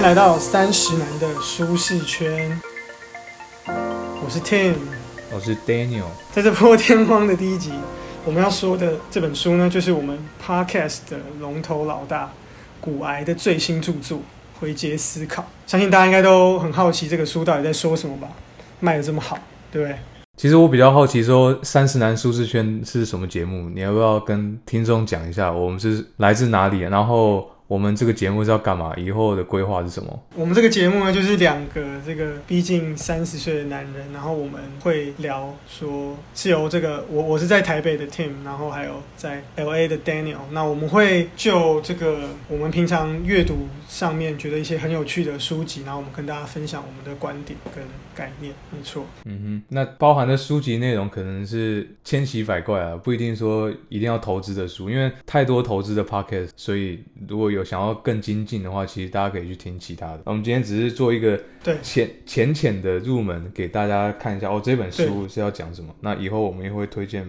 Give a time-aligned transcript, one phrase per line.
[0.00, 2.58] 来到三十男的舒适圈，
[3.66, 4.72] 我是 Tim。
[5.30, 7.70] 我是 Daniel，在这破天荒的第一集，
[8.24, 12.32] 我们要说的这本书呢，就是我们 Podcast 的龙头老大
[12.80, 14.18] 古癌的最新著作
[14.58, 15.42] 《回结思考》。
[15.66, 18.28] 相信大家应该都很好奇这个书到底在说什么吧？
[18.80, 19.38] 卖的这么好，
[19.70, 19.96] 对不对？
[20.38, 23.68] 其实我比较好奇，说三十男舒适圈是什么节目？
[23.68, 26.78] 你要不要跟听众讲一下，我们是来自哪里？
[26.80, 28.92] 然后我们这个节目是要干嘛？
[28.96, 30.20] 以后的规划是什么？
[30.34, 47.84] 我们这个节目呢，就是两个这个逼近三十岁的男人，然后我们会聊说，是由这个我我是在台北的 Tim，然后还有在 L A 的 Daniel，那我们会就这个我们平常阅读上面觉得一些很有趣的书籍，然后我们跟大家分享我们的观点跟
[48.20, 49.06] 概念，没错。
[49.24, 60.20] 嗯哼，那包含的书籍内容可能是千奇百怪啊，不一定说一定要投资的书，因为太多投资的 pocket，所以如果有想要更精进的话，其实大家可以去听其他的。
[60.26, 65.94] 我们今天只是做一个对浅浅浅的入门，给大家看一下哦，这本书是要讲什么。
[66.00, 67.26] 那以后我们也会推荐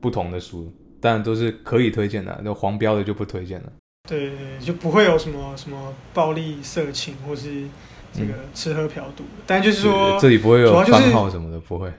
[0.00, 3.72] 不同的书，当然都是可以推荐的，那黄标的就不推荐了。
[4.08, 7.64] 对对对，就不会有什么什么暴力、色情或是
[8.12, 11.92] 这个吃喝嫖赌的，但就是说这里不会有番号什么的，不会。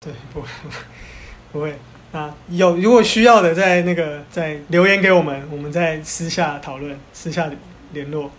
[0.00, 0.48] 对，不会，
[1.52, 1.74] 不会。
[2.12, 7.50] 那有如果需要的，在那个在留言给我们，我们再私下讨论，私下
[7.92, 8.30] 联络。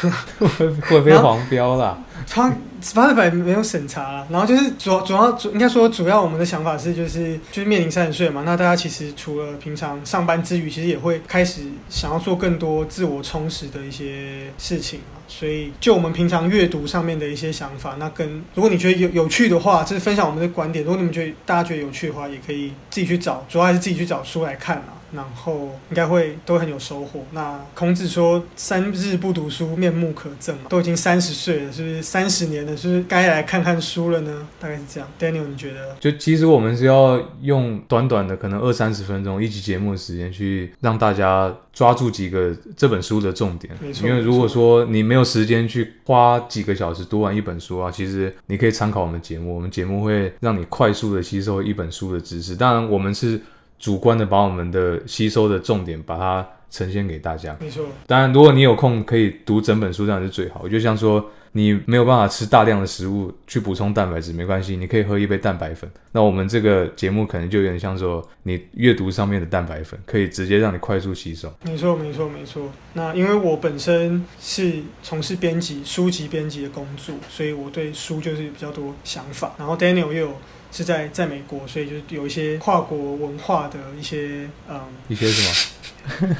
[0.38, 1.98] 会会被黄标啦。
[2.30, 24.84] 他 Spotify 没有审查了，然后就是主要主要主应该说主要我们的想法是就是就是面临三十岁嘛，那大家其实除了平常上班之余，其实也会开始想要做更多自我充实的一些事情嘛，所以就我们平常阅读上面的一些想法，那跟如果你觉得有有趣的话，就是分享我们的观点；如果你们觉得大家觉得有趣的话，也可以自己去找，主要还是自己去找书来看啦。
[25.12, 27.24] 然后应该会都很有收获。
[27.32, 32.76] 那孔子说“三日不读书，面目可憎”嘛，都已经三十岁了，是不是三十年了？
[32.76, 34.46] 是不是该来看看书了呢？
[34.60, 35.08] 大概是这样。
[35.18, 35.96] Daniel，你觉得？
[36.00, 43.72] 就其实我们是要用短短的可能二三十分钟一集节目的时间，去让大家抓住几个这本书的重点。
[44.02, 52.54] 因为如果说你没有时间去花几个小时读完一本书啊，其实你可以参考我们节目，我们节目会让你快速的吸收一本书的知识。
[52.54, 53.40] 当然，我们是
[53.78, 57.56] 主观的把我们的吸收的重点把它呈现给大家。
[57.60, 60.68] 没错，当然，如果你有空可以读整本书，这样是最好。
[60.68, 65.90] 就像说，你没有办法吃大量的食物去补充蛋白质，没关系，你可以喝一杯蛋白粉。
[66.12, 71.50] 那我们这个节目可能就有点像说，你阅读上面的蛋白粉，可以直接让你快速吸收。
[71.62, 72.70] 没错，没错，没错。
[72.92, 79.54] 那因为我本身是从事编辑、书籍编辑的工作，所以我对书就是比较多想法。
[79.56, 80.36] 然后 Daniel 又有
[80.70, 86.36] 是在在美国，所以就有一些跨国文化的一些嗯一些什么？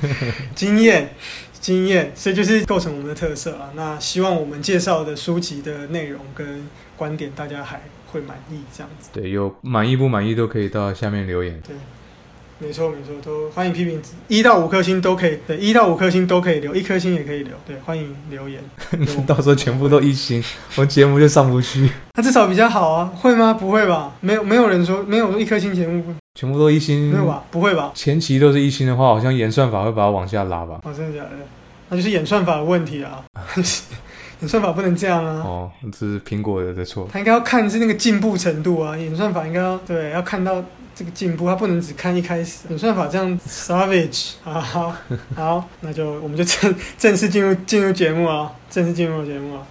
[0.55, 1.15] 经验，
[1.61, 3.71] 经验，所以就是构成我们的特色啊。
[3.75, 9.11] 那希望我们介绍的书籍的内容跟观点，大家还会满意这样子。
[9.13, 11.61] 对，有满意不满意都可以到下面留言。
[11.67, 11.77] 对，
[12.61, 18.61] 没错没错，都欢迎批评，一到五颗星都可以，对，一到五颗星都可以留，一颗星也可以留，对，欢迎留言。
[19.27, 20.43] 到时候全部都一星，
[20.77, 21.89] 我节目就上不去。
[22.15, 23.55] 那至少比较好啊，会吗？
[23.55, 24.13] 不会吧？
[24.21, 26.03] 没有没有人说没有一颗星节目，
[26.35, 27.45] 全部都一星，没有吧？
[27.51, 27.93] 不会吧？
[27.95, 30.81] 前期都是一星的话，好像演算法会把它往下拉吧？
[30.83, 31.31] 哦，真的假的？
[31.91, 33.25] 那就是演算法的问题啊，
[34.41, 35.43] 演算法不能这样啊。
[35.45, 37.09] 哦，这是苹果的的错。
[37.13, 40.63] 他应该要看是那个进步程度啊，演算法应该要对，要看到
[40.99, 42.67] 这个进步，他不能只看一开始。
[42.71, 44.97] 演算法这样 savage 好好
[45.37, 49.67] 好，那就我们就正正式进入进入节目啊，正式进入节目啊。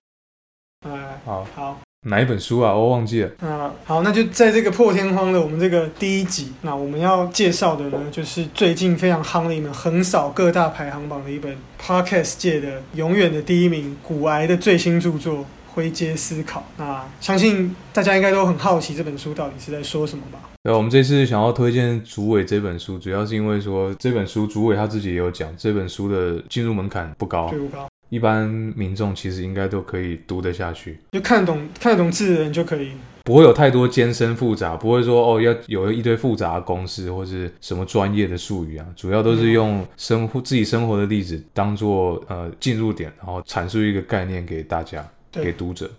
[0.87, 2.73] 哎，好，好，哪一本书啊？
[2.73, 3.31] 我忘记了。
[3.41, 15.39] 那好，那就在这个破天荒的我们这个第一集，那我们要介绍的呢，就是最近非常夯的一本横扫各大排行榜的一本 podcast 界的永远的第一名，古癌的最新著作
[15.77, 16.59] 《灰阶思考》。
[16.75, 20.39] 那相信大家应该都很好奇这本书到底是在说什么吧？
[20.63, 32.93] 对，我们这次想要推荐《竹尾》这本书，主要是因为说这本书竹尾他自己也有讲，这本书的进入门槛不高最，不高，一般民众其实应该都可以读得下去，就看得懂看得懂字的人就可以。
[33.23, 45.89] 不会有太多艰深复杂，不会说哦要有一堆复杂的公式或是什么专业的术语啊，主要都是用生活自己生活的例子当做呃进入点，然后阐述一个概念给大家对给读者。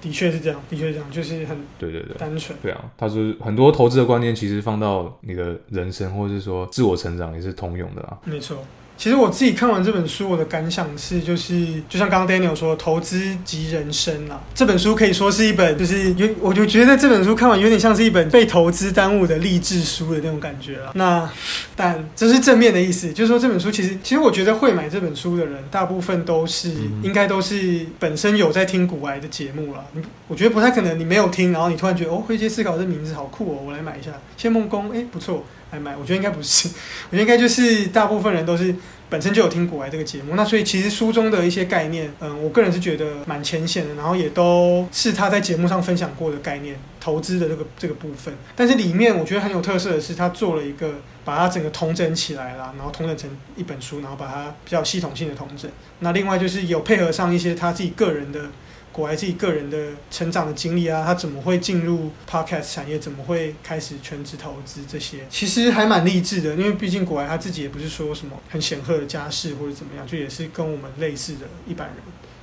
[0.00, 2.16] 的确是这样，的确是这样，就是很对对对。
[2.16, 2.58] 单纯。
[2.62, 8.18] 对啊，他说很多投资的观念其实放到你的人生或者是说自我成长也是通用的啊。
[8.24, 8.64] 没错，
[9.00, 20.92] 其实我自己看完这本书，我的感想是，就是就像刚刚 Daniel 说，投资及人生啊，这本书可以说是一本，就是有我就觉得这本书看完有点像是一本被投资耽误的励志书的那种感觉了。
[20.96, 21.26] 那
[21.74, 26.70] 但这是正面的意思，就是说这本书其实，其实我觉得会买这本书的人，大部分都是
[27.02, 29.82] 应该都是本身有在听古癌的节目了。
[30.28, 34.10] 我觉得不太可能你没有听，然后你突然觉得哦，灰阶思考这名字好酷哦，我来买一下。
[34.36, 35.42] 谢梦工，哎，不错。
[35.70, 36.68] 来买，我觉得应该不是，
[37.10, 38.74] 我觉得应该就是大部分人都是
[39.08, 48.34] 本身就有听古玩这个节目，那所以其实书中的一些概念，嗯，我个人是觉得蛮浅显的，然后也都是他在节目上分享过的概念，投资的这个这个部分。
[48.54, 50.94] 但是里面我觉得很有特色的是，他做了一个
[51.24, 55.70] 把它整个统整起来了，然后统整成一本书，然后把它比较系统性的统整。
[56.00, 58.50] 那另外就是有配合上一些他自己个人的。
[58.92, 62.98] 果爱自己个人的成长的经历啊，他怎么会进入 podcast 产业？
[62.98, 64.80] 怎么会开始全职投资？
[64.88, 71.96] 这些其实还蛮励志的，因为毕竟果爱他自己也不是说什么很显赫的家世或者怎么样，就也是跟我们类似的一般人，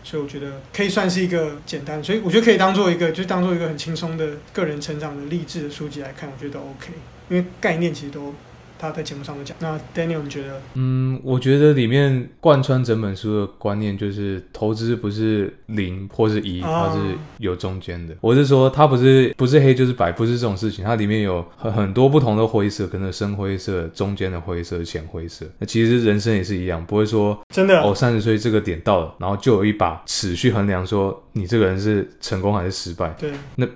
[0.03, 6.93] 所以我觉得可以算是一个简单，所以我觉得可以当做一个，就当做一个很轻松的个人成长的励志的书籍来看，我觉得 OK，
[7.29, 8.33] 因为概念其实都。
[8.77, 9.56] 他在节目上都讲。
[9.59, 10.62] 那 Daniel，你觉得？
[10.75, 17.00] 嗯，我觉得里面贯穿整本书的观念就是，投资不是零或是一，它是
[17.38, 18.15] 有中间的。
[18.21, 20.85] 我是说，它不是不是黑就是白，不是这种事情。
[20.85, 25.45] 它里面有很很多不同的灰色，可能深灰色、中间的灰色、浅灰色。
[25.59, 33.09] 那其实人生也是一样，不会说真的哦，三十岁这个点到了，然后就有一把尺去衡量说你这个人是成功还是失败。
[33.19, 33.68] 对，那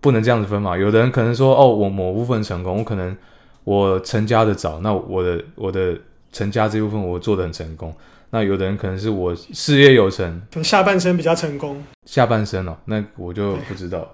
[0.00, 0.76] 不能这样子分嘛。
[0.76, 3.16] 有的人可能说哦，我某部分成功，我可能。
[3.64, 5.96] 我成家的早，那我的我的
[6.32, 7.94] 成家这部分我做的很成功。
[8.30, 11.82] 那有的人可能是我事业有成，可能下半生比较成功。
[12.06, 14.08] 下半生哦，那我就不知道。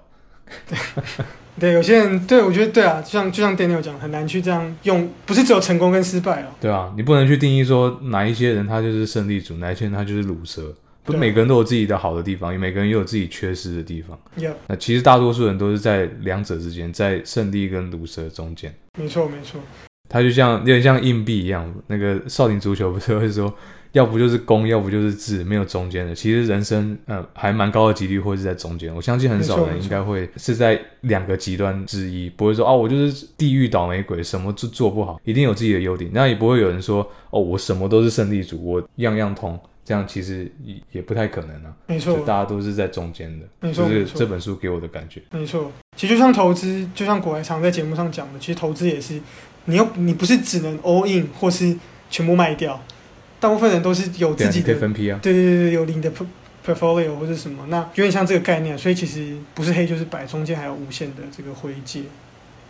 [0.67, 0.77] 对，
[1.59, 6.47] 对有些人对我觉得对啊，就像就像 Daniel 讲，很难去这样用，不是只有成功跟失败哦。
[6.59, 10.73] 对啊，你不能去定义说哪一些人他就是胜利组，哪一些人他就是卤蛇。
[11.07, 14.19] 不，每个人都有自己的好的地方，也每个人也有自己缺失的地方。
[14.67, 18.73] 那其实大多数人都是在两者之间，在胜利跟毒蛇中间。
[18.99, 19.59] 没错，没错。
[20.09, 23.53] 它就像有点像硬币一样，那个少林足球不是会说，
[23.91, 26.15] 要不就是攻，要不就是治，没有中间的。
[26.15, 28.93] 其实人生，呃，还蛮高的几率会是在中间。
[28.95, 36.09] 我相信很少人应该会是在两个极端之一，不会说哦，我就是地狱倒霉鬼，什么都做不好，一定有自己的优点。
[36.13, 39.59] 那也不会有人说，哦，我什么都是胜利组，我样样通。
[39.87, 45.71] 这样其实也也不太可能啊，没错，大家都是在中间的，没错，就是这本书给我的感觉，没错。
[45.95, 49.17] 其实就像投资，就像国外常在节目上讲的，其实投资也是，
[49.63, 51.73] 你又你不是只能 all in 或是
[52.09, 52.83] 全部卖掉，
[53.39, 56.11] 大部分人都是有自己的分批啊，对对对对，有你的
[56.65, 62.01] portfolio 或者什么，那有点像这个概念，所以其实不是黑就是白，中间还有无限的这个灰阶。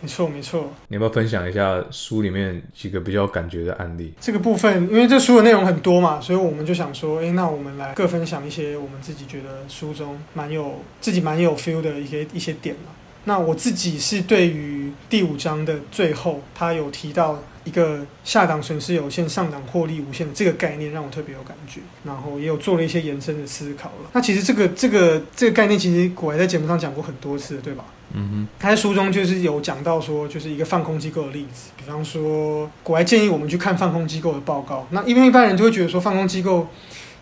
[0.00, 0.72] 没错，没错。
[0.88, 4.12] 你要不要分享一下书里面几个比较有感觉的案例？
[4.20, 12.92] 这个部分，因为这书的内容很多嘛，所以我们就想说，哎，那我们来各分享一些我们自己觉得书中蛮有自己蛮有 feel 的一些一些点嘛。
[13.24, 24.10] 那我自己是对于第五章的最后，他有提到一个下档损失有限，上档获利无限的这个概念，让我特别有感觉，然后也有做了一些延伸的思考了。
[24.12, 27.84] 那其实这个这个这个概念，其实我还在节目上讲过很多次，对吧？
[28.14, 34.86] 嗯哼，他在书中就是有讲到说，就是一个放空机构的例子，比方说，国外建议我们去看放空机构的报告。
[34.90, 36.66] 那因为一般人就会觉得说，放空机构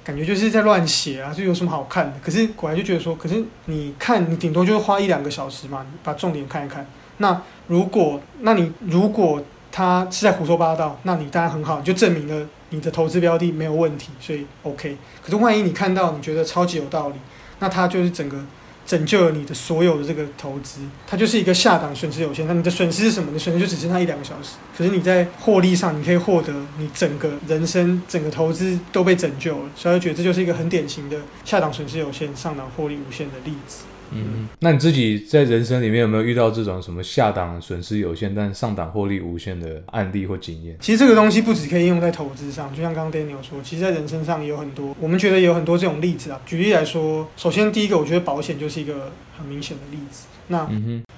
[0.04, 2.12] 感觉就是在乱写啊，就有什么好看的？
[2.22, 6.86] 可是国外就觉得说，可是你看，你顶多就是花一两个小时嘛，把重点看一看。
[7.18, 14.96] 那如果，那你如果他是在胡说八道，那你当然很好，就证明了你的投资标的没有问题，所以 OK。
[15.20, 17.16] 可是万一你看到你觉得超级有道理，
[17.58, 18.38] 那他就是整个。
[18.86, 22.46] 拯救了你的所有的这个投资，它就是一个下档损失有限。
[22.46, 23.30] 那你的损失是什么？
[23.32, 29.70] 你损失就只剩下一两个小时，可是你在获利上，你可以获得你整个人生、整个投资都被拯救了。
[29.74, 33.78] 所以，我觉得这就是一个很典型的下档损失有限、上档获利无限的例子。
[34.12, 40.76] 嗯，那你自己在人生里面有没有遇到这种什么下档损失有限，但上档获利无限的案例或经验？
[40.80, 46.40] 其实这个东西不只可以用在投资上，就像刚刚 Daniel 说，其实在人身上也有很多，我们觉得也有很多这种例子啊。
[46.46, 50.26] 举例来说，首先第一个，我觉得保险就是一个很明显的例子。
[50.48, 50.68] 那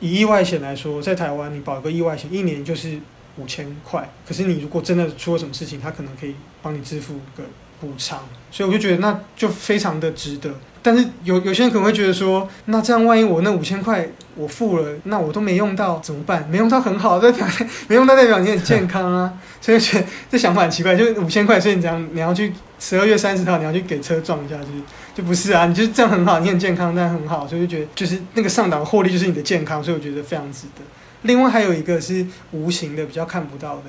[0.01, 2.99] 以意外险来说，在台湾你保一个意外险，一年就是
[3.37, 7.45] 五千块，可是你如果真的出了什么事情，他可能可以帮你支付个
[7.81, 10.55] 补偿，所以我就觉得那就非常的值得。
[10.89, 16.49] 但是有有些人可能会觉得说，那这样万一我那五千块我付了，那我都没用到怎么办？
[16.51, 17.47] 没用到很好，代 表
[17.89, 19.35] 没用到代表你很健康啊。
[19.61, 24.81] 所以觉得这想法很奇怪，就是五千块，所以你这样你要去十二月三十号你要去给车撞一下，就是
[25.15, 25.67] 就不是啊？
[25.67, 30.83] 你就是这样很好，你很健康，但很好，所以就觉得就是那个上档获利就是你的健康，所以我觉得非常值得。
[31.23, 33.85] 另外还有一个是无形的，比较看不到的，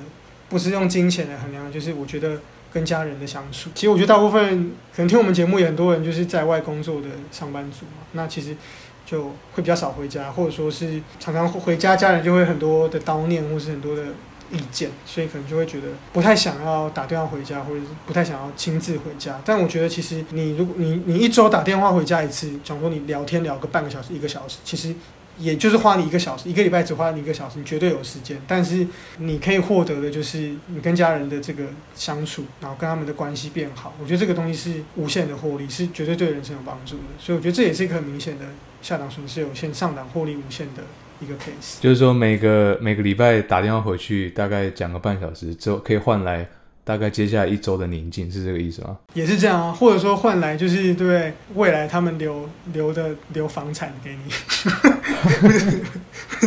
[0.50, 2.40] 不是用金钱来衡量，就是我觉得
[2.72, 3.70] 跟家人的相处。
[3.74, 8.56] 其实我觉得大部分可能听我们节目也很多人就是在外工作的上班族嘛，那其实
[9.04, 14.04] 就会比较少回家，或者说是常常回家，家人就会很多的叨念或是很多的
[14.52, 19.40] 意见，所以可能就会觉得不太想要打电话回家，或者是不太想要亲自回家。
[19.44, 24.94] 但我觉得其实你如果你你一周打电话回家一次，讲说你聊天聊个半个小时一个小时，其实。
[25.40, 28.40] 也就是花你一个小时，一个礼拜只花你一个小时，你绝对有时间。
[28.46, 28.86] 但是
[29.18, 33.94] 你可以获得的就是你跟家人的这个相处，然后跟他们的关系变好。
[34.00, 37.02] 我觉得这个东西是无限的获利，是绝对对人生有帮助的。
[37.18, 38.44] 所以我觉得这也是一个很明显的
[38.82, 40.82] 下档损失有限，上档获利无限的
[41.20, 41.80] 一个 case。
[41.80, 46.46] 就是说每个每个礼拜打电话回去，大概讲个半小时之后，可以换来。
[46.82, 48.98] 大概接下来一周的宁静是这个意思吗？
[49.12, 54.32] 也是这样啊，或者说换来就是对未来他们留留的留房产给你，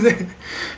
[0.01, 0.15] 对，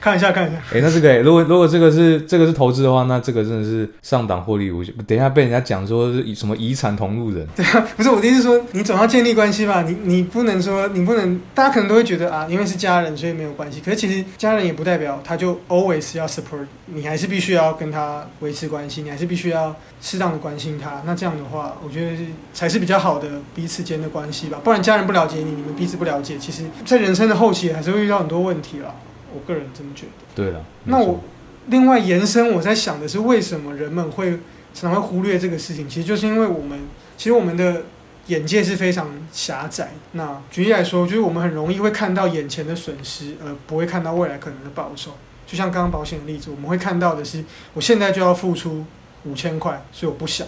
[0.01, 0.61] 看一下看一下。
[0.73, 4.93] 哎，那这个如果如果这个是这个是投资的话，那这个真的是上档获利无限。
[5.07, 7.47] 等一下被人家讲说是什么遗产同路人？
[7.55, 9.83] 对啊，不是我的意思说，你总要建立关系吧？
[9.83, 13.79] 你你不能说你不能，大家可能都会觉得啊，因为是家人所以没有关系。
[13.79, 19.45] 可是其实家人也不代表他就 always 要 support，你还是必须要跟他维持关系，你还是必须。
[19.55, 22.17] 要适当的关心他，那这样的话，我觉得
[22.51, 24.59] 才是比较好的彼此间的关系吧。
[24.63, 28.95] 不然家人不了解你，你们彼此不了解，其实，在人生的后期还是会遇到很多问题啦。
[29.33, 30.11] 我个人这么觉得。
[30.33, 31.21] 对了，那我
[31.67, 34.31] 另外延伸，我在想的是，为什么人们会
[34.73, 35.87] 常常会忽略这个事情？
[35.89, 36.79] 其实就是因为我们，
[37.17, 37.83] 其实我们的
[38.27, 39.91] 眼界是非常狭窄。
[40.13, 45.11] 那举例来说，就是我们很容易会看到眼前的损失，而不会看到未来可能的报酬。
[45.45, 48.85] 就像刚刚保险的例子，我们会看到的是，我现在就要付出。
[49.27, 50.47] 五千块，所以我不想，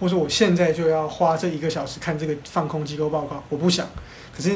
[0.00, 3.86] 或者我现在就要花这一个小时看这个放空机构报告，我不想。
[4.36, 4.50] 可是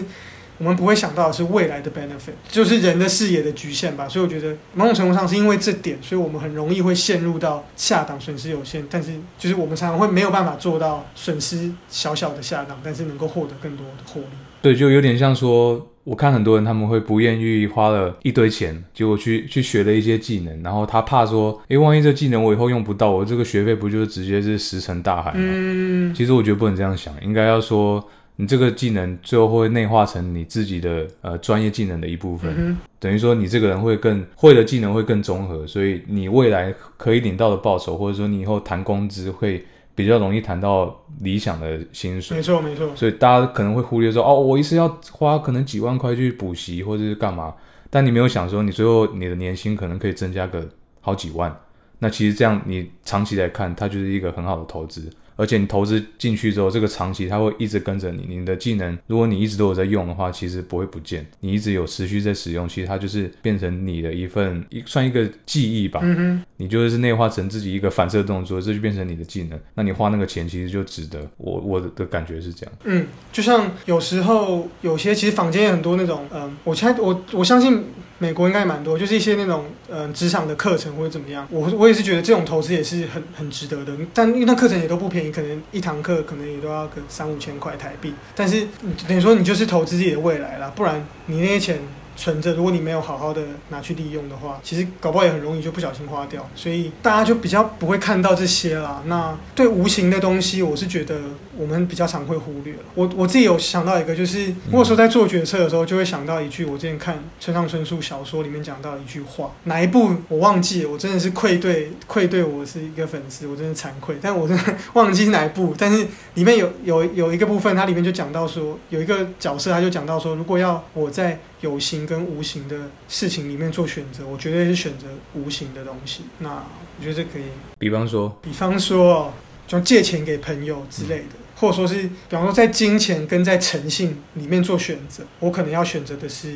[0.60, 4.06] 我们不会想到的是未来的 benefit，就是人的视野的局限吧。
[4.06, 14.36] 所以我觉得某种程度上是因为这点，所以我们很容易会陷入到下档损失有限，但是就是我们常常会没有办法做到损失小小的下档，但是能够获得更多的获利。
[14.60, 15.86] 对，就有点像说。
[16.02, 25.38] 我看很多人他们会不愿意花了一堆钱，结果去去学了一些技能，然后他怕说，诶，万一这技能我以后用不到，我这个学费不就是直接是石沉大海吗？
[25.44, 28.02] 嗯，其实我觉得不能这样想，应该要说，
[28.40, 39.64] 你这个技能最后会内化成你自己的呃专业技能的一部分，等于说你这个人会更会的技能会更综合，所以你未来可以领到的报酬，或者说你以后谈工资会。
[39.92, 42.88] 比较容易谈到理想的薪水，没错没错。
[42.96, 47.52] 所以大家可能会忽略说，哦，我一次要花可能几万块去补习或者是干嘛，
[47.90, 50.66] 但你没有想说，你最后你的年薪可能可以增加个
[51.02, 51.54] 好几万。
[51.98, 55.10] 那其实这样你长期来看，它就是一个很好的投资。
[55.36, 58.26] 而且你投资进去之后，这个长期它会一直跟着你。
[58.28, 61.26] 你的技能，如果你一直都有在用的话，其实不会不见。
[61.40, 66.00] 你一直有持续在使用，其实它就是变成你的一份一算一个记忆吧。
[66.02, 69.58] 嗯哼，你就是内化成自己一个反射动作，这就变成你的技能。
[69.74, 71.26] 那你花那个钱其实就值得。
[71.36, 72.74] 我我的感觉是这样。
[72.84, 77.84] 嗯，就像有时候有些其实坊间有很多那种，嗯，我猜我我相信。
[78.20, 83.92] 美国应该蛮多，就是一些那种嗯职场的课程或者怎么样，我我也是觉得这种投资也是很很值得的。
[84.14, 88.14] 但因为那课程也都不便宜，可能一堂课可能也都要个三五千块台币。
[88.36, 88.68] 但是
[89.08, 91.80] 等于说你就是投资自己的未来啦，不然你那些钱。
[92.16, 96.46] 存着，如果你没有好好的拿去利用的话，其实搞不好也很容易就不小心花掉。
[96.54, 99.02] 所以大家就比较不会看到这些啦。
[99.06, 101.18] 那对无形的东西，我是觉得
[101.60, 102.80] 我们比较常会忽略了。
[102.94, 114.16] 我我自己有想到一个，就是如果说在做决策的时候，就会想到一句我之前看村上春树小说里面讲到一句话，哪一部我忘记了，我真的是愧对愧对我是一个粉丝，我真的惭愧。
[114.22, 122.76] 但我真的忘记是哪一部，但是里面有有有一个部分，它里面就讲到说，有一个角色他就讲到说，如果要我在有形跟无形的
[123.06, 126.22] 事情里面做选择，我绝对是选择无形的东西。
[126.38, 126.64] 那
[126.98, 127.42] 我觉得这可以，
[127.78, 129.32] 比方说，比方说，
[129.66, 136.54] 就借钱给朋友之类的，或者说是，比方说在金钱跟在诚信里面做选择，我可能要选择的是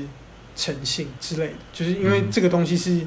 [0.57, 3.01] 诚信之类的，就是因为这个东西是，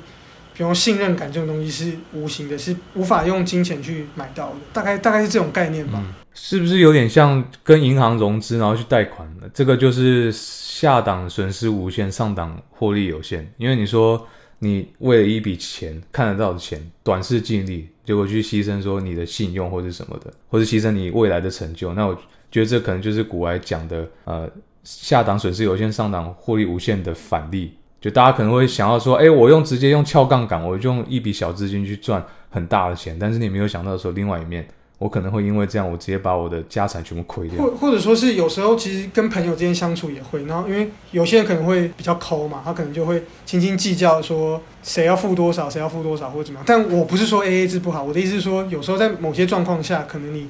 [0.54, 6.04] 比方信任感这种东西是无形的，是无法用金钱去买到的，大概大概是这种概念吧。
[6.39, 9.50] 是不是有点像跟银行融资，然后去贷款的？
[9.51, 13.51] 这个就是下档损失无限，上档获利有限。
[13.58, 14.27] 因为你说
[14.60, 22.16] 你为了一笔钱看得到的钱，短视尽力，结果去牺牲说你的信用或者什么的，或者牺牲你未来的成就，那我
[22.50, 24.50] 觉得这可能就是古来讲的呃
[24.86, 27.74] 下档损失有限，上档获利无限的反例。
[28.00, 34.66] 就大家可能会想要说，哎，我用直接用撬杠杆，我就用一笔小资金去赚很大的钱，但是你没有想到说另外一面。
[34.98, 37.63] 我可能会因为这样，我直接把我的家产全部亏掉。
[37.63, 46.63] 或或者说是有时候其实跟朋友之间相处也会，然后因为有些人可能会比较抠嘛，他可能就会斤斤计较说谁要付多少，谁要付多少或者怎么样。
[46.66, 50.48] 但我不是说 A A 制不好，我的意思是说，有时候在某些状况下，可能你。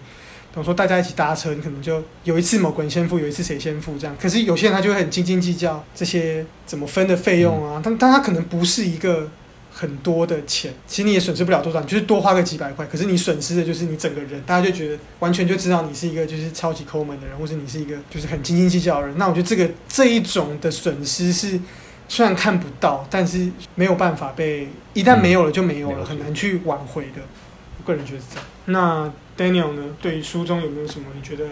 [0.54, 4.16] 比如说大家一起搭车，你可能就有一次某个人先付，有一次谁先付这样。
[4.20, 9.30] 可是有些人他就会很斤斤计较这些怎么分的费用啊，但但他可能不是一个
[9.78, 19.16] 很多的钱，其实你也损失不了多少，你就是多花个几百块，可是你损失的就是你整个人，大家就觉得完全就知道你是一个就是超级抠门的人，或者你是一个就是很斤斤计较的人。
[19.20, 21.60] 那我觉得这个这一种的损失是
[22.10, 27.22] 虽然看不到，但是没有办法被一旦没有了就没有了，很难去挽回的。
[27.78, 28.46] 我个人觉得是这样。
[28.66, 29.84] 那 Daniel 呢？
[30.02, 31.50] 对于书中有没有什么你觉得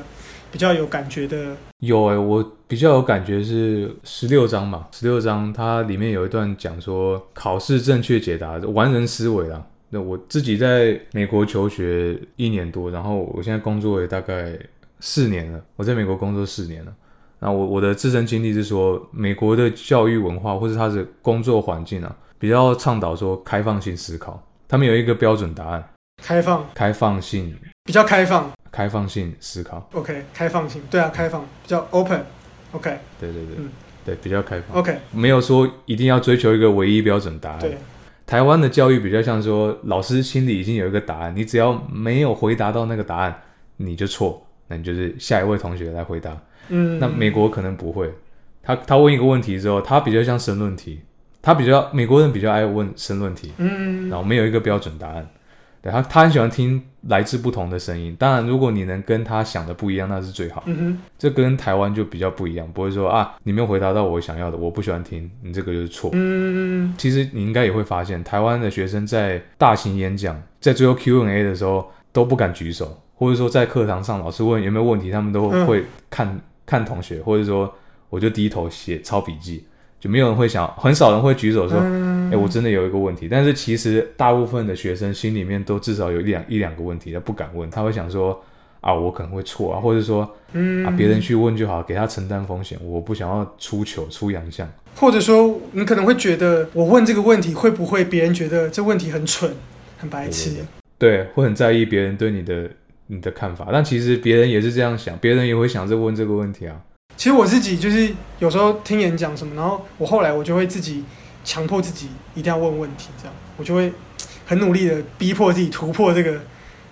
[0.56, 1.54] 比较有感觉的？
[1.80, 9.62] 有哎，我比较有感觉是十六章嘛，十六章它里面有一段讲说考试正确解答完人思维啦。
[9.90, 14.58] 那我自己在美国求学一年多，然后我现在工作也大概
[15.02, 15.60] 四年了。
[15.76, 16.94] 我在美国工作四年了。
[17.40, 25.86] 那我我的自身经历是说，美国的教育文化或者它的工作环境啊，比较倡导说开放性思考，他们有一个标准答案。
[26.24, 29.88] 开放，开放性比较开放，开放性思考。
[29.94, 32.26] OK，开放性，对啊，开放比较 open。
[32.72, 33.70] OK，对对对，嗯，
[34.04, 34.78] 对，比较开放。
[34.78, 37.60] OK，没有说一定要追求一个唯一标准答案。
[37.60, 37.78] 对，
[38.26, 43.42] 台湾的教育比较像说，老师心里已经有一个答案，你只要没有回答到那个答案，
[43.78, 46.36] 你就错，那你就是下一位同学来回答。
[46.70, 48.12] 嗯，那美国可能不会，
[48.64, 51.02] 他他问一个问题之后，他比较像申论题，
[51.42, 53.54] 他比较美国人比较爱问申论题。
[53.58, 55.30] 嗯，然后没有一个标准答案。
[55.92, 60.64] 他他很喜欢听来自不同的声音，当然，如果你能跟他想的不一样，那是最好。
[60.66, 66.10] 嗯哼，这跟台湾就比较不一样，不会说啊，你没有回答到我想要的，我不喜欢听，你这个就是错。
[66.14, 77.72] 嗯，其实你应该也会发现，台湾的学生在大型演讲，在最后 Q&A 的时候都不敢举手，或者说在课堂上老师问有没有问题，他们都会看看同学，或者说
[78.10, 79.66] 我就低头写抄笔记。
[80.06, 81.80] 就没有人会想，很少人会举手说
[82.32, 88.40] ：“哎，我真的有一个问题。”但是其实大部分的学生心里面都至少有一两一两个问题，他不敢问，他会想说
[88.82, 90.22] ：“啊，我可能会错啊，或者说，
[90.86, 99.52] 啊，别人去问就好，给他承担风险，我不想要出糗出洋相。”或者说，你可能会觉得我问这个问题会不会别人觉得这问题很蠢、
[99.98, 100.52] 很白痴？
[101.00, 102.70] 对，会很在意别人对你的
[103.08, 103.70] 你的看法。
[103.72, 106.80] 但其实别人也是这样想，别人也会想着问这个问题啊。
[107.18, 111.04] 其实我自己就是有时候听演讲什么，然后我后来我就会自己
[111.44, 113.92] 强迫自己一定要问问题，这样我就会
[114.46, 116.40] 很努力的逼迫自己突破这个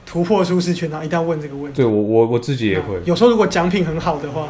[0.06, 1.78] 突破舒适圈，然后一定要问这个问题。
[1.78, 3.02] 对我我我自己也会。
[3.06, 4.48] 有时候如果奖品很好的话，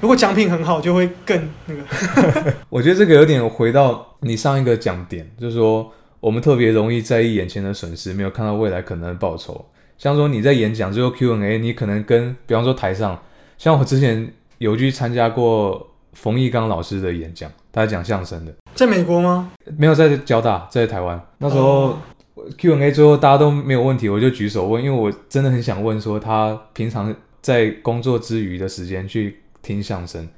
[0.00, 2.54] 如果奖品很好，就会更那个。
[2.70, 9.62] 我觉得这个有点回到你上一个讲点，就是说我们特别容易在意眼前的损失，没有看到未来可能的报酬。
[9.98, 13.22] 像说你在演讲最后 Q&A，你可能跟比方说台上，
[13.58, 14.32] 像我之前。
[14.60, 19.50] 有去参加过冯一刚老师的演讲，他讲相声的，在美国吗？
[19.78, 21.18] 没有，在交大，在台湾。
[21.38, 21.96] 那时候
[22.58, 30.28] Q&A 最后大家都没有问题，我就举手问，因为我真的很想问说他平常在工作之余的时间去听相声，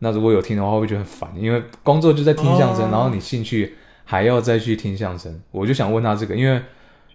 [0.00, 1.32] 那如果有听的话，会觉得很烦？
[1.34, 6.60] 因为工作就在听相声，然后你兴趣还要再去听相声，我就想问他这个，因为。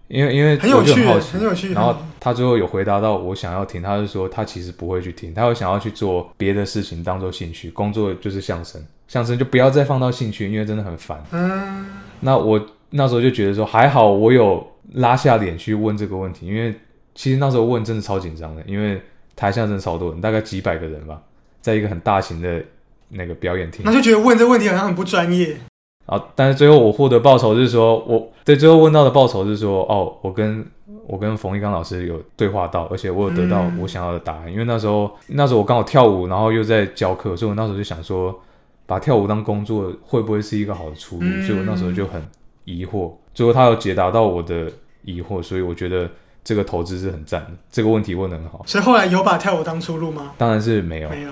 [0.08, 1.74] 因为因为很有趣，很有趣。
[1.74, 11.24] 然后他最后有回答到我想要听，他就说他其实不会去听，他会想要去做别的事情当做兴趣，工作就是相声，相声就不要再放到兴趣，因为真的很烦。
[11.32, 11.88] 嗯。
[12.20, 16.74] 那我那时候就觉得说还好，我有拉下脸去问这个问题，因为
[17.16, 19.02] 其实那时候问真的超紧张的，因为
[19.36, 21.22] 台下真的超多人，大概几百个人吧，
[21.62, 22.64] 在一个很大型的
[23.10, 25.58] 那个表演厅，那就觉得问这问题好像很不专业。
[26.06, 26.24] 啊！
[26.36, 30.66] 但是最后我获得报酬是说，我对最后问到的报酬是说，哦，我跟
[31.08, 34.52] 我跟冯一刚老师有对话到，而且我有得到我想要的答案。
[34.52, 38.40] 因为那时候那时候我刚好跳舞，然后又在教课，所以我那时候就想说，
[38.86, 41.42] 把跳舞当工作会不会是一个好的出路？
[41.42, 42.22] 所以我那时候就很
[42.66, 43.12] 疑惑。
[43.34, 44.72] 最后他有解答到我的
[45.04, 46.10] 疑惑，所以我觉得
[46.44, 47.52] 这个投资是很赞的。
[47.72, 48.62] 这个问题问的很好。
[48.68, 50.34] 所以后来有把跳舞当出路吗？
[50.38, 51.32] 当然是没有，没有。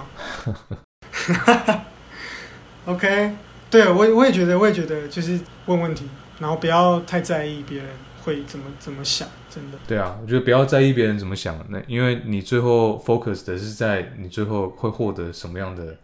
[2.92, 3.32] OK。
[3.74, 6.06] 对，我我也觉得，我也觉得，就是问问题，
[6.40, 7.88] 然后不要太在意别人
[8.24, 9.78] 会怎么怎么想，真的。
[9.88, 15.98] 对啊，我觉得不要在意别人怎么想，那因为你最后 focus 的是在你最后会获得什么样的。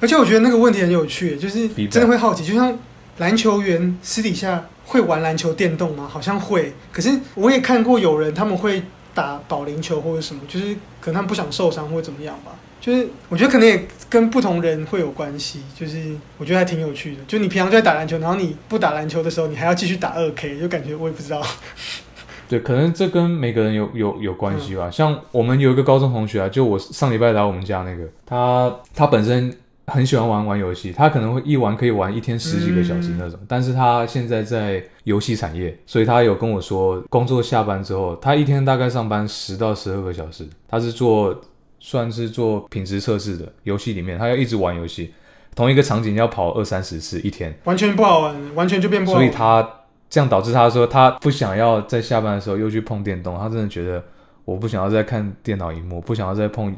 [0.00, 2.78] 而且我觉得那个问题很有趣，就是真的会好奇，就像
[3.16, 6.06] 篮球员私底下会玩篮球电动吗？
[6.06, 8.82] 好像会，可是我也看过有人他们会
[9.14, 12.52] 打保龄球或者什么，就是可能他们不想受伤或怎么样吧。
[12.80, 17.22] 就是我觉得可能也跟不同人会有关系，就是我觉得还挺有趣的。
[17.26, 21.42] 就你平常就在打篮球，然后你不打篮球的时候，你还要继续打二 K，就感觉我也不知道，
[22.48, 24.90] 对，可能这跟每个人有有有关系吧。
[24.90, 29.54] 像我们有一个高中同学啊，就我上礼拜来我们家那个，他他本身
[29.86, 33.38] 很喜欢玩玩游戏，他可能会一玩可以玩一天十几个小时那种。
[33.46, 41.38] 但是他现在在游戏产业，所以他有跟我说，工作下班之后，他一天大概上班十到十二个小时，他是做
[41.80, 45.12] 算是做品质测试的，游戏里面他要一直玩游戏，
[45.54, 49.26] 同一个场景要跑二三十次一天，完全不好玩，完全就变不好玩。
[49.26, 49.74] 所以他。
[50.10, 54.02] 这样导致他说他不想要在下班的时候又去碰电动，他真的觉得
[54.46, 56.74] 我不想要再看电脑荧幕，不想要再碰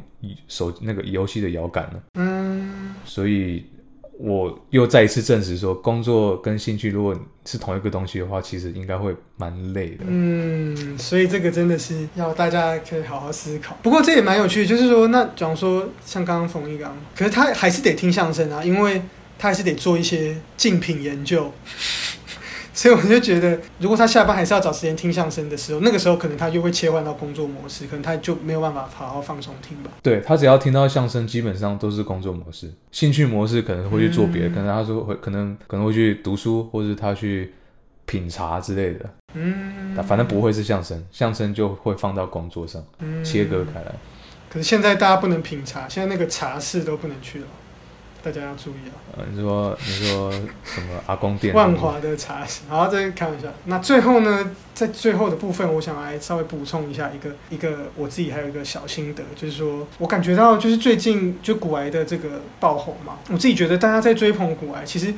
[0.49, 2.03] 手那个游戏的摇杆了。
[2.15, 3.65] 嗯，所以
[4.23, 10.05] 我又再一次证实说，工作跟兴趣如果是同一个东西的话，其实应该会蛮累的。
[10.07, 13.75] 嗯，所以这个真的是要大家可以好好思考。
[13.81, 19.01] 不过这也蛮有趣，就是说，那假如说像刚刚冯一刚，可是他还是得听相声啊，因为
[19.39, 21.51] 他还是得做一些竞品研究。
[22.81, 29.91] 所以我就觉得，如果他下班还是要找时间听相声的时候，那个时候可能他就会切换到工作模式，可能他就没有办法好好放松听吧。
[30.01, 37.53] 对他只要听到相声，基本上都是工作模式，兴趣模式可能会去做别的，可能他说会可能可能会去读书，或者他去
[38.07, 39.07] 品茶之类的。
[39.35, 42.83] 嗯，反正不会是相声，相声就会放到工作上
[43.23, 43.93] 切割开来。
[44.49, 47.45] 可是现在大家不能品茶，现在那个茶室都不能去了。
[48.23, 49.17] 大家要注意啊！
[49.17, 50.31] 呃，你说你说
[50.63, 51.53] 什么阿公店？
[51.53, 53.47] 万华的茶室，好，再看一下。
[53.65, 65.13] 那最后呢，在最后的部分，我想来稍微补充一下一个一个我自己还有一个小心得，就是说我感觉到就是最近就古癌的这个爆红嘛，我自己觉得大家在追捧古癌，其实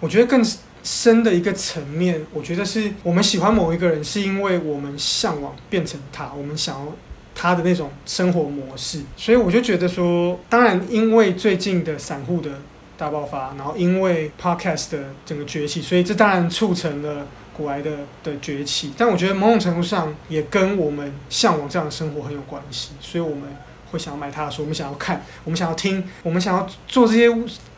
[0.00, 0.44] 我觉得更
[0.82, 6.92] 深的一个层面，我觉得是我们喜欢某一个人，是因为我们向往变成他，我们想要。
[7.34, 12.50] 他的那种生活模式，所以我就觉得说，当然因为最近的散户的
[12.96, 17.90] 大爆发，然后因为 podcast 的整个崛起，所以这当然促成了古癌的
[18.22, 18.92] 的崛起。
[18.96, 23.42] 但我觉得某种程度上也跟我们向往这样的生活很有关系，所以我们
[23.90, 27.28] 会想要买他的书，我们想要看，我们想要听，我们想要做这些。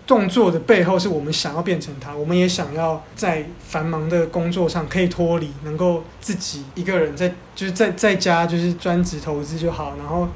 [0.06, 10.28] 动作的背后是我们想要变成他，我们也想要在繁忙的工作上可以脱离，能够自己一个人在就是在在家就是专职投资就好，然后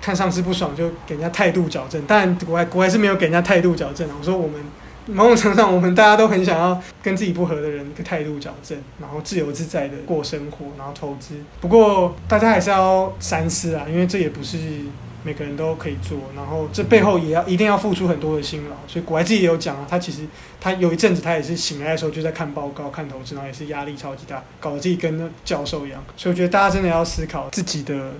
[0.00, 2.02] 看上司不爽就给人家态度矫正。
[2.08, 4.14] 但国外国外是没有给人家态度矫正的。
[4.18, 4.60] 我说我们
[5.06, 11.36] 某种程度上，我们大家都很想要跟自己不合的人一个态度矫正，然后自由自在的过生活，然后投资。
[11.60, 14.58] 不过大家还是要三思啊，因为这也不是。
[15.24, 18.76] 每个人都可以做，然后这背后也要一定要付出很多的辛劳。
[18.86, 20.22] 所以古埃自己也有讲啊，他其实
[20.60, 26.02] 他有一阵子他也是醒来的时候就在看报告、看投资，然后也是压力超级大，搞得自己跟那教授一样。
[26.16, 28.12] 所以我觉得大家真的要思考自己的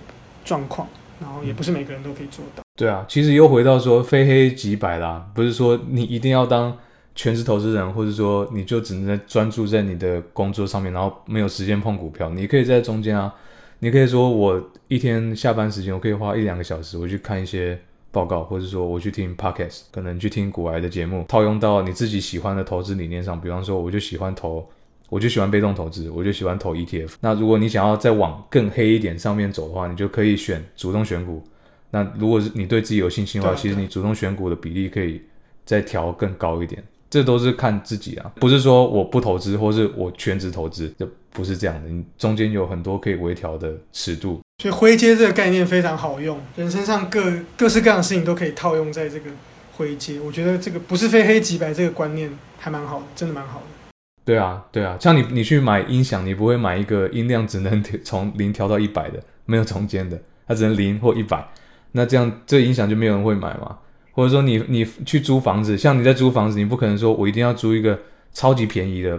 [0.45, 0.89] 状况，
[1.21, 2.63] 然后也不是每个人都可以做到。
[2.77, 6.77] 对啊，其实又回到说非黑即白啦，不是说你一定要当
[7.15, 12.29] 全职投资人，或者说你就只能在专注在你的工作上面，然后没有时间碰股票。
[12.31, 13.33] 你可以在中间啊。
[13.81, 17.79] 你可以说，我一天下班时间，我可以花一两个小时，我去看一些
[18.11, 23.41] 报告，或者说我去听 podcast，可能去听古癌的节目，套用到你自己喜欢的投资理念上。
[23.41, 24.69] 比方说，我就喜欢投，
[25.09, 27.15] 我就喜欢被动投资，我就喜欢投 ETF。
[27.21, 31.43] 那如果你想要再往更黑一点上面走的话，你就可以选主动选股。
[31.91, 35.23] 那如果是你对自己有信心的话，其实你主动选股的比例可以
[35.65, 36.83] 再调更高一点。
[37.11, 41.09] 这都是看自己啊，不是说我不投资，或是我全职投资，就
[41.39, 41.89] 不是这样的。
[41.89, 44.41] 你中间有很多可以微调的尺度。
[44.61, 49.31] 所以灰阶这个概念非常好用，人身上各各式各样的事情都可以套用在这个
[49.77, 50.19] 灰阶。
[50.19, 53.67] 我觉得这个不是非黑即白这个观念还蛮好的，真的蛮好的。
[54.25, 61.49] 对啊，对啊，像你你去买音响，你不会买一个音量只能从零调到一百的，没有中间的，它只能零或一百。
[61.93, 63.79] 那这样这音响就没有人会买嘛？
[64.11, 67.97] 或者说你你去租房子，像你在租房子，你不可能说我一定要租一个
[68.33, 69.17] 超级便宜的，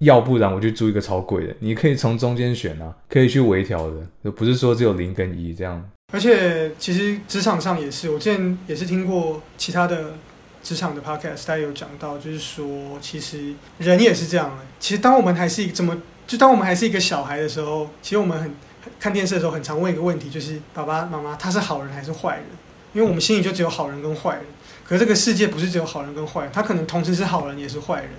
[0.00, 1.54] 要不然我就租一个超贵的。
[1.60, 5.82] 你可以从中间选啊，可以去微调的，就不是说只有零跟一这样。
[6.12, 10.14] 而且其实职场上也是，我之前也是听过其他的
[10.62, 14.58] 职场的 podcast，大家有讲到，就是说其实人也是这样。
[14.78, 18.52] 其实当我们还是一个怎么，就当我们还是一个小孩的时候，其实我们很
[18.98, 22.44] 看电视的时候，很常问一个问题，就是爸爸妈妈他是好人还是坏人？
[22.92, 24.44] 因为我们心里就只有好人跟坏人，
[24.84, 28.10] 可是这个世界不是只有好人跟坏人，他可能同时是好人也是坏人，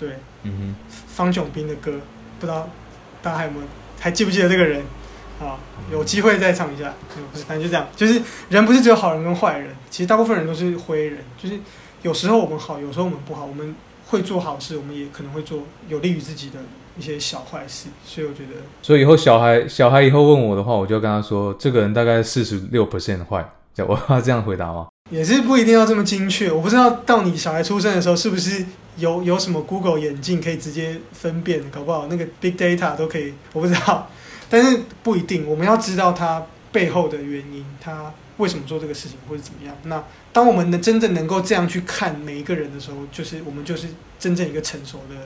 [0.00, 0.16] 对。
[0.44, 0.74] 嗯哼。
[1.06, 1.92] 方炯斌的歌，
[2.40, 2.66] 不知道
[3.20, 3.64] 大家还有没有
[4.00, 4.82] 还记不记得这个人？
[5.38, 5.60] 啊，
[5.92, 6.94] 有机会再唱一下。
[7.32, 11.58] 不是，反正就这样，就是人不是只有好人跟坏人，其实大部分人都是灰人，就是
[12.02, 13.74] 有时候我们好，有时候我们不好，我们
[14.08, 16.58] 会做好事，我们也可能会做有利于自己的
[16.98, 18.60] 一些小坏事，所以我觉得。
[18.82, 23.48] 所以以后小孩小孩以后问我的话，我就跟他说，这个人大概四十六 percent 坏。
[23.88, 24.88] 我要这样回答吗？
[25.10, 26.52] 也是不一定要这么精确。
[26.52, 28.66] 我不知道到你小孩出生的时候，是不是
[29.00, 34.08] 有有什么 Google 眼镜可以直接分辨，搞不好那个 Big Data 都可以，我不知道，
[34.48, 39.76] 但是不一定，我们要知道它背后的原因，它为什么做这个事情或者怎么样。
[39.84, 45.16] 那当我们能真正能够这样去看每一个人的时候，就是我们就是真正一个成熟的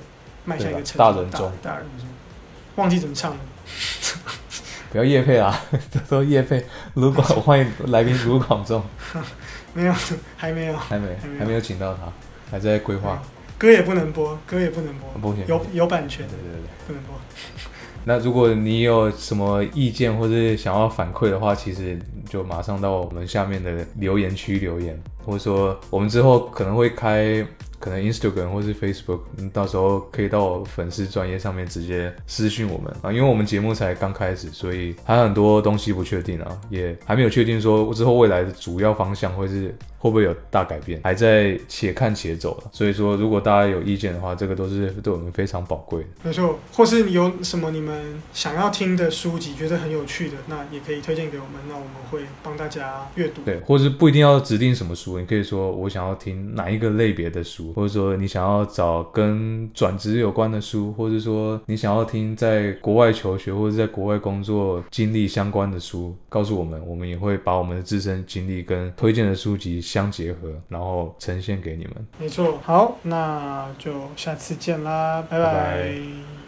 [0.44, 2.08] 迈向一个成熟的大人中大人中。
[2.76, 3.38] 忘记怎么唱了。
[4.90, 5.60] 不要夜配啊，
[5.90, 6.64] 都说夜配。
[6.94, 8.80] 卢广，欢迎来宾卢广仲，
[9.72, 9.94] 没有，
[10.36, 12.02] 还没有，还没还没有请到他，
[12.48, 13.20] 还在规划。
[13.58, 16.60] 歌也不能播，歌也不能播，不行有有版权对，对对。
[16.86, 17.14] 不能播。
[18.06, 27.46] 那如果你有什么意见或是想要反馈的话，其实就马上到我们下面的留言区留言，或者说我们之后可能会开
[27.78, 42.70] 可能 Instagram 或是 Facebook，嗯到时候可以到我粉丝专业上面直接私讯我们啊，因为我们节目才刚开始，所以还有很多东西不确定啊，也还没有确定说之后未来的主要方向会是会不会有大改变，还在且看且走了。
[42.72, 46.08] 所以说，如果大家有意见的话，这个都是对我们非常宝贵的。
[46.24, 53.40] 没错，或是有什么你们想要听的书籍，觉得很有趣的，那也可以推荐给我们，那我们会帮大家阅读。
[53.46, 71.94] 对，或是不一定要指定什么书，你可以说我想要听哪一个类别的书，或者说你想要找跟转职有关的书，或者说你想要听在国外求学或者在国外工作经历相关的书，告诉我们，我们也会把我们的自身经历跟推荐的书籍相结合，然后呈现给你们。
[72.18, 75.44] 没错，好，那就下次见啦，拜拜。
[75.44, 76.43] 拜拜